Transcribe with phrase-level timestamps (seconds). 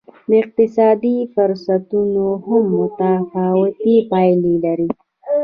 [0.27, 4.95] د اقتصادي فرصتونو هم متفاوتې پایلې لرلې.